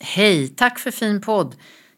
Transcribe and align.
Hej, 0.00 0.48
tack 0.48 0.78
för 0.78 0.90
fin 0.90 1.20
podd. 1.20 1.56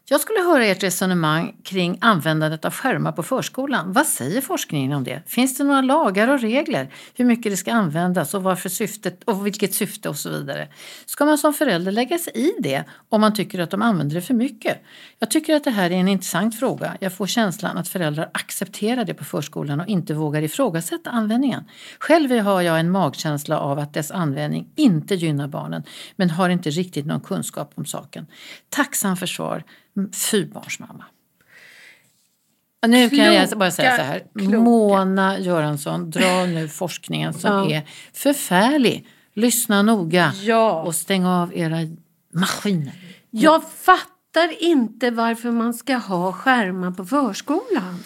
Jag 0.09 0.21
skulle 0.21 0.39
höra 0.39 0.65
ert 0.65 0.83
resonemang 0.83 1.55
kring 1.63 1.97
användandet 2.01 2.65
av 2.65 2.73
skärmar 2.73 3.11
på 3.11 3.23
förskolan. 3.23 3.93
Vad 3.93 4.05
säger 4.05 4.41
forskningen 4.41 4.93
om 4.93 5.03
det? 5.03 5.21
Finns 5.27 5.57
det 5.57 5.63
några 5.63 5.81
lagar 5.81 6.27
och 6.27 6.39
regler? 6.39 6.93
Hur 7.13 7.25
mycket 7.25 7.51
det 7.51 7.57
ska 7.57 7.73
användas 7.73 8.33
och 8.33 8.43
varför 8.43 8.69
syftet 8.69 9.23
och 9.23 9.45
vilket 9.45 9.73
syfte 9.73 10.09
och 10.09 10.15
så 10.15 10.29
vidare. 10.29 10.67
Ska 11.05 11.25
man 11.25 11.37
som 11.37 11.53
förälder 11.53 11.91
lägga 11.91 12.17
sig 12.17 12.33
i 12.35 12.51
det 12.59 12.83
om 13.09 13.21
man 13.21 13.33
tycker 13.33 13.59
att 13.59 13.69
de 13.69 13.81
använder 13.81 14.15
det 14.15 14.21
för 14.21 14.33
mycket? 14.33 14.77
Jag 15.19 15.31
tycker 15.31 15.55
att 15.55 15.63
det 15.63 15.71
här 15.71 15.91
är 15.91 15.95
en 15.95 16.07
intressant 16.07 16.59
fråga. 16.59 16.97
Jag 16.99 17.13
får 17.13 17.27
känslan 17.27 17.77
att 17.77 17.87
föräldrar 17.87 18.29
accepterar 18.33 19.05
det 19.05 19.13
på 19.13 19.23
förskolan 19.23 19.79
och 19.79 19.87
inte 19.87 20.13
vågar 20.13 20.41
ifrågasätta 20.41 21.09
användningen. 21.09 21.63
Själv 21.99 22.39
har 22.39 22.61
jag 22.61 22.79
en 22.79 22.91
magkänsla 22.91 23.59
av 23.59 23.79
att 23.79 23.93
dess 23.93 24.11
användning 24.11 24.69
inte 24.75 25.15
gynnar 25.15 25.47
barnen 25.47 25.83
men 26.15 26.29
har 26.29 26.49
inte 26.49 26.69
riktigt 26.69 27.05
någon 27.05 27.21
kunskap 27.21 27.71
om 27.75 27.85
saken. 27.85 28.27
Tacksam 28.69 29.17
för 29.17 29.25
svar 29.25 29.63
fyrbarnsmamma. 30.13 31.05
Nu 32.87 33.09
kan 33.09 33.19
jag 33.33 33.57
bara 33.57 33.71
säga 33.71 33.97
så 33.97 34.03
här. 34.03 34.23
kloka. 34.39 34.57
Mona 34.59 35.39
Göransson, 35.39 36.09
dra 36.09 36.45
nu 36.45 36.67
forskningen 36.67 37.33
som 37.33 37.51
Ja. 37.51 37.71
är 37.75 37.81
förfärlig. 38.13 39.07
Lyssna 39.33 39.81
noga 39.81 40.33
Ja. 40.41 40.81
och 40.83 40.95
stäng 40.95 41.25
av 41.25 41.57
era 41.57 41.77
maskiner. 42.33 42.93
Jag 43.29 43.63
fattar 43.71 44.63
inte 44.63 45.11
varför 45.11 45.51
man 45.51 45.73
ska 45.73 45.95
ha 45.95 46.33
skärmar 46.33 46.91
på 46.91 47.05
förskolan. 47.05 47.99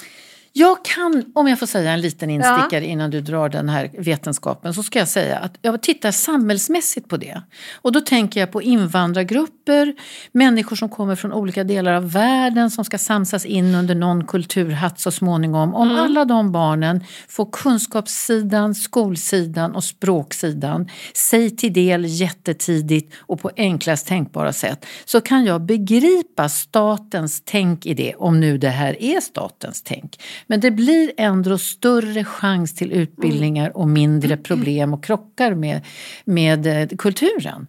Jag 0.59 0.85
kan, 0.85 1.23
om 1.35 1.47
jag 1.47 1.59
får 1.59 1.65
säga 1.65 1.91
en 1.91 2.01
liten 2.01 2.29
instickare 2.29 2.85
innan 2.85 3.11
du 3.11 3.21
drar 3.21 3.49
den 3.49 3.69
här 3.69 3.91
vetenskapen, 3.97 4.73
så 4.73 4.83
ska 4.83 4.99
jag 4.99 5.07
säga 5.07 5.37
att 5.37 5.57
jag 5.61 5.81
tittar 5.81 6.11
samhällsmässigt 6.11 7.07
på 7.07 7.17
det. 7.17 7.41
Och 7.73 7.91
då 7.91 8.01
tänker 8.01 8.39
jag 8.39 8.51
på 8.51 8.61
invandrargrupper, 8.61 9.95
människor 10.31 10.75
som 10.75 10.89
kommer 10.89 11.15
från 11.15 11.33
olika 11.33 11.63
delar 11.63 11.93
av 11.93 12.11
världen 12.11 12.71
som 12.71 12.85
ska 12.85 12.97
samsas 12.97 13.45
in 13.45 13.75
under 13.75 13.95
någon 13.95 14.27
kulturhatt 14.27 14.99
så 14.99 15.11
småningom. 15.11 15.75
Om 15.75 15.91
alla 15.91 16.25
de 16.25 16.51
barnen 16.51 17.03
får 17.27 17.49
kunskapssidan, 17.51 18.75
skolsidan 18.75 19.75
och 19.75 19.83
språksidan 19.83 20.89
sig 21.13 21.55
till 21.55 21.73
del 21.73 22.05
jättetidigt 22.05 23.15
och 23.19 23.41
på 23.41 23.51
enklast 23.57 24.07
tänkbara 24.07 24.53
sätt 24.53 24.85
så 25.05 25.21
kan 25.21 25.45
jag 25.45 25.61
begripa 25.61 26.49
statens 26.49 27.41
tänk 27.45 27.85
i 27.85 27.93
det, 27.93 28.15
om 28.15 28.39
nu 28.39 28.57
det 28.57 28.69
här 28.69 29.03
är 29.03 29.21
statens 29.21 29.81
tänk. 29.81 30.19
Men 30.47 30.59
det 30.59 30.71
blir 30.71 31.11
ändå 31.17 31.57
större 31.57 32.23
chans 32.23 32.75
till 32.75 32.91
utbildningar 32.91 33.77
och 33.77 33.87
mindre 33.87 34.37
problem 34.37 34.93
och 34.93 35.03
krockar 35.03 35.55
med, 35.55 35.85
med 36.25 36.67
eh, 36.67 36.97
kulturen. 36.97 37.67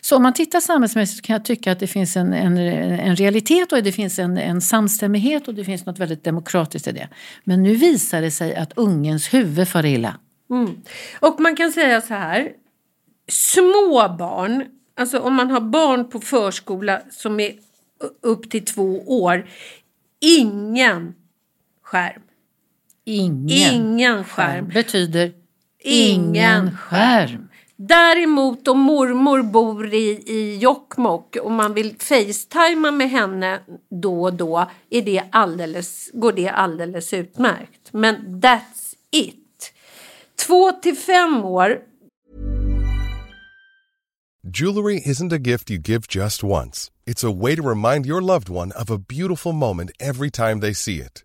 Så 0.00 0.16
om 0.16 0.22
man 0.22 0.34
tittar 0.34 0.60
samhällsmässigt 0.60 1.26
kan 1.26 1.34
jag 1.34 1.44
tycka 1.44 1.72
att 1.72 1.80
det 1.80 1.86
finns 1.86 2.16
en, 2.16 2.32
en, 2.32 2.58
en 2.58 3.16
realitet 3.16 3.72
och 3.72 3.82
det 3.82 3.92
finns 3.92 4.18
en, 4.18 4.38
en 4.38 4.60
samstämmighet 4.60 5.48
och 5.48 5.54
det 5.54 5.64
finns 5.64 5.86
något 5.86 5.98
väldigt 5.98 6.24
demokratiskt 6.24 6.88
i 6.88 6.92
det. 6.92 7.08
Men 7.44 7.62
nu 7.62 7.74
visar 7.74 8.20
det 8.20 8.30
sig 8.30 8.54
att 8.54 8.72
ungens 8.76 9.34
huvud 9.34 9.68
far 9.68 9.86
illa. 9.86 10.18
Och 11.20 11.40
man 11.40 11.56
kan 11.56 11.72
säga 11.72 12.00
så 12.00 12.14
här. 12.14 12.48
Små 13.28 14.16
barn, 14.18 14.64
alltså 14.96 15.18
om 15.18 15.34
man 15.34 15.50
har 15.50 15.60
barn 15.60 16.10
på 16.10 16.20
förskola 16.20 17.00
som 17.10 17.40
är 17.40 17.52
upp 18.22 18.50
till 18.50 18.64
två 18.64 19.02
år. 19.06 19.48
Ingen 20.20 21.14
skärm. 21.90 22.22
Ingen, 23.04 23.48
Ingen 23.48 24.24
skärm 24.24 24.64
skärm. 24.64 24.68
betyder 24.68 25.32
Ingen 25.82 26.36
ingen 26.36 26.76
skärm. 26.76 27.48
Däremot 27.76 28.68
om 28.68 28.78
mormor 28.78 29.42
bor 29.42 29.94
i, 29.94 30.22
i 30.26 30.58
Jokkmokk 30.58 31.36
och 31.36 31.50
man 31.50 31.74
vill 31.74 31.96
facetima 31.98 32.90
med 32.90 33.10
henne 33.10 33.60
då 34.02 34.22
och 34.22 34.34
då 34.34 34.70
är 34.90 35.02
det 35.02 35.22
alldeles, 35.32 36.10
går 36.12 36.32
det 36.32 36.48
alldeles 36.48 37.12
utmärkt. 37.14 37.92
Men 37.92 38.16
that's 38.16 38.94
it. 39.10 39.72
Två 40.46 40.72
till 40.72 40.96
fem 40.96 41.44
år 41.44 41.78
Jewelry 44.42 45.02
isn't 45.04 45.32
a 45.32 45.38
gift 45.38 45.70
you 45.70 45.78
give 45.78 46.02
just 46.08 46.42
once. 46.42 46.90
It's 47.06 47.24
a 47.24 47.30
way 47.30 47.56
to 47.56 47.62
remind 47.62 48.06
your 48.06 48.22
loved 48.22 48.48
one 48.48 48.72
of 48.72 48.90
a 48.90 48.98
beautiful 48.98 49.52
moment 49.52 49.90
every 50.00 50.30
time 50.30 50.60
they 50.60 50.74
see 50.74 50.96
it. 50.96 51.24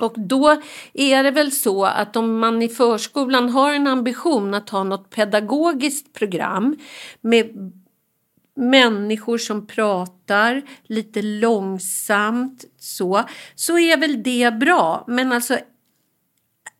Nej. 0.00 0.06
Och 0.06 0.20
då 0.20 0.62
är 0.92 1.22
det 1.22 1.30
väl 1.30 1.52
så 1.52 1.84
att 1.84 2.16
om 2.16 2.38
man 2.38 2.62
i 2.62 2.68
förskolan 2.68 3.48
har 3.48 3.74
en 3.74 3.86
ambition 3.86 4.54
att 4.54 4.70
ha 4.70 4.84
något 4.84 5.10
pedagogiskt 5.10 6.12
program 6.12 6.76
med 7.20 7.72
människor 8.56 9.38
som 9.38 9.66
pratar 9.66 10.62
lite 10.84 11.22
långsamt 11.22 12.64
så, 12.78 13.24
så 13.54 13.78
är 13.78 13.96
väl 13.96 14.22
det 14.22 14.54
bra. 14.54 15.04
Men 15.06 15.32
alltså 15.32 15.58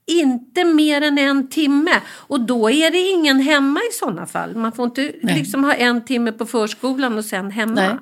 inte 0.06 0.64
mer 0.64 1.02
än 1.02 1.19
en 1.19 1.49
timme. 1.49 2.00
Och 2.11 2.40
då 2.40 2.70
är 2.70 2.90
det 2.90 2.99
ingen 2.99 3.40
hemma 3.40 3.81
i 3.90 3.93
sådana 3.93 4.26
fall. 4.26 4.56
Man 4.56 4.73
får 4.73 4.84
inte 4.84 5.12
liksom 5.23 5.64
ha 5.64 5.75
en 5.75 6.05
timme 6.05 6.32
på 6.32 6.46
förskolan 6.46 7.19
och 7.19 7.25
sen 7.25 7.50
hemma. 7.50 7.75
Nej. 7.75 7.96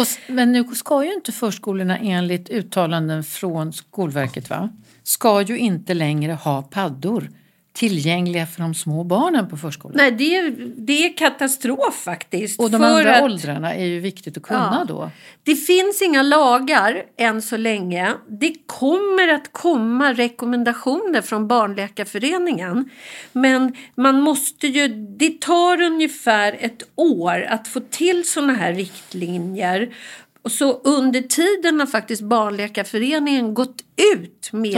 Och, 0.00 0.06
men 0.26 0.52
nu 0.52 0.64
ska 0.64 1.04
ju 1.04 1.14
inte 1.14 1.32
förskolorna 1.32 1.98
enligt 1.98 2.48
uttalanden 2.48 3.24
från 3.24 3.72
Skolverket 3.72 4.50
va? 4.50 4.68
ska 5.02 5.42
ju 5.42 5.58
inte 5.58 5.94
längre 5.94 6.32
ha 6.32 6.62
paddor 6.62 7.30
tillgängliga 7.78 8.46
för 8.46 8.60
de 8.60 8.74
små 8.74 9.04
barnen 9.04 9.48
på 9.48 9.56
förskolan. 9.56 9.96
Nej, 9.96 10.10
det 10.10 10.36
är, 10.36 10.54
det 10.76 11.04
är 11.06 11.16
katastrof 11.16 11.94
faktiskt. 12.04 12.60
Och 12.60 12.70
de 12.70 12.82
andra 12.84 13.16
att- 13.16 13.22
åldrarna 13.22 13.74
är 13.74 13.84
ju 13.86 14.00
viktigt 14.00 14.36
att 14.36 14.42
kunna 14.42 14.76
Ja. 14.80 14.94
då. 14.94 15.10
Det 15.42 15.54
finns 15.54 16.02
inga 16.02 16.22
lagar 16.22 17.02
än 17.16 17.42
så 17.42 17.56
länge. 17.56 18.12
Det 18.28 18.52
kommer 18.66 19.28
att 19.34 19.52
komma 19.52 20.12
rekommendationer 20.12 21.20
från 21.22 21.48
Barnläkarföreningen. 21.48 22.90
Men 23.32 23.74
man 23.94 24.20
måste 24.20 24.66
ju, 24.66 24.88
det 25.18 25.40
tar 25.40 25.82
ungefär 25.82 26.56
ett 26.60 26.82
år 26.94 27.46
att 27.48 27.68
få 27.68 27.80
till 27.80 28.28
sådana 28.28 28.52
här 28.52 28.74
riktlinjer. 28.74 29.88
Och 30.42 30.52
så 30.52 30.72
under 30.72 31.20
tiden 31.20 31.80
har 31.80 31.86
faktiskt 31.86 32.22
Barnläkarföreningen 32.22 33.54
gått 33.54 33.76
ut 34.14 34.50
med 34.52 34.72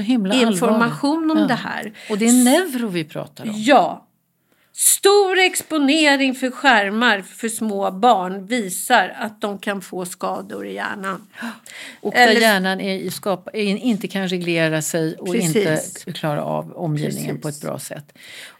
himla 0.00 0.34
allvarligt. 0.34 0.52
information 0.54 1.30
om 1.30 1.38
Ja. 1.38 1.46
det 1.46 1.54
här. 1.54 1.92
Och 2.10 2.18
det 2.18 2.24
är 2.26 2.44
neuro 2.44 2.88
vi 2.88 3.04
pratar 3.04 3.44
om. 3.44 3.50
Ja. 3.56 4.06
Stor 4.76 5.38
exponering 5.38 6.34
för 6.34 6.50
skärmar 6.50 7.20
för 7.22 7.48
små 7.48 7.90
barn 7.90 8.46
visar 8.46 9.08
att 9.18 9.40
de 9.40 9.58
kan 9.58 9.80
få 9.80 10.04
skador 10.04 10.66
i 10.66 10.74
hjärnan. 10.74 11.26
Och 12.00 12.12
där 12.12 12.28
Eller- 12.28 12.40
hjärnan 12.40 12.80
är 12.80 12.94
i 12.98 13.10
skap, 13.10 13.48
är, 13.52 13.62
inte 13.62 14.08
kan 14.08 14.28
reglera 14.28 14.82
sig 14.82 15.16
och 15.16 15.32
Precis. 15.32 15.56
inte 16.06 16.12
klara 16.12 16.44
av 16.44 16.72
omgivningen 16.76 17.26
Precis. 17.36 17.42
på 17.42 17.48
ett 17.48 17.60
bra 17.60 17.78
sätt. 17.78 18.12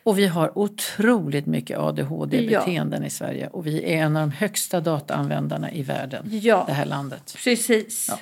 Och 0.05 0.19
vi 0.19 0.27
har 0.27 0.59
otroligt 0.59 1.47
mycket 1.47 1.71
Ja. 1.71 1.89
ADHD-beteenden 1.89 3.05
i 3.05 3.11
Sverige 3.11 3.47
och 3.49 3.67
vi 3.67 3.85
är 3.95 4.03
en 4.03 4.17
av 4.17 4.29
de 4.29 4.33
högsta 4.37 4.81
dataanvändarna 4.81 5.73
i 5.73 5.83
världen, 5.83 6.29
Ja. 6.43 6.65
det 6.67 6.73
här 6.73 6.87
landet. 6.87 7.37
Presit. 7.45 7.95
Ja. 8.09 8.19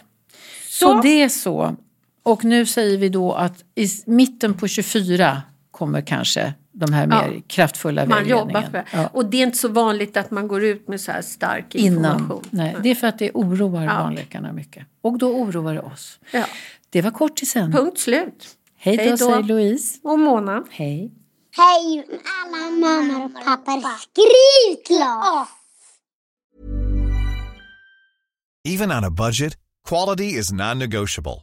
Så, 0.68 0.86
Så 0.86 1.00
det 1.02 1.22
är 1.22 1.28
så. 1.28 1.76
Och 2.22 2.44
nu 2.44 2.66
säger 2.66 2.98
vi 2.98 3.08
då 3.08 3.32
att 3.32 3.64
i 3.74 3.86
mitten 4.06 4.54
på 4.54 4.68
24 4.68 5.42
kommer 5.72 6.00
kanske 6.00 6.54
de 6.72 6.92
här 6.92 7.06
mer 7.06 7.32
Ja. 7.34 7.42
kraftfulla 7.46 8.06
man 8.06 8.28
jobbar 8.28 8.62
för 8.62 8.72
det. 8.72 8.84
Ja. 8.92 9.06
Och 9.12 9.26
det 9.26 9.36
är 9.36 9.42
inte 9.42 9.58
så 9.58 9.68
vanligt 9.68 10.16
att 10.16 10.30
man 10.30 10.48
går 10.48 10.64
ut 10.64 10.88
med 10.88 11.00
så 11.00 11.12
här 11.12 11.22
stark 11.22 11.74
Innan. 11.74 12.12
information. 12.12 12.44
Nej, 12.50 12.76
det 12.82 12.90
är 12.90 12.94
för 12.94 13.06
att 13.06 13.18
det 13.18 13.30
oroar 13.34 13.82
Ja. 13.84 13.88
barnläkarna 13.94 14.52
mycket. 14.52 14.86
Och 15.02 15.18
då 15.18 15.28
oroar 15.36 15.74
det 15.74 15.80
oss. 15.80 16.18
Ja. 16.32 16.44
Det 16.90 17.02
var 17.02 17.10
kortisen. 17.10 17.72
Punkt 17.72 17.98
slut. 17.98 18.48
Hej 18.76 18.96
då, 18.96 19.02
Hej 19.02 19.10
då. 19.10 19.16
säger 19.16 19.42
Louise. 19.42 19.98
Och 20.02 20.18
Mona. 20.18 20.64
Hej. 20.70 21.12
Hej 21.56 22.06
alla 22.42 22.70
mammor 22.70 23.24
och 23.24 23.44
pappor, 23.44 23.98
skriv 23.98 24.84
klart! 24.96 25.48
Even 28.64 28.90
on 28.92 29.04
a 29.04 29.10
budget, 29.10 29.54
quality 29.88 30.24
is 30.38 30.52
non-negotiable. 30.52 31.42